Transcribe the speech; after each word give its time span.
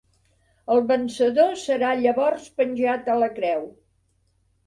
El 0.75 0.79
vencedor 0.91 1.51
serà 1.65 1.91
llavors 1.99 2.49
penjat 2.61 3.11
a 3.17 3.21
la 3.25 3.31
creu. 3.37 3.65